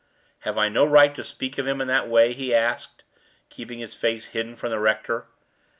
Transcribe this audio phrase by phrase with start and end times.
[0.39, 3.03] "Have I no right to speak of him in that way?" he asked,
[3.51, 5.27] keeping his face hidden from the rector.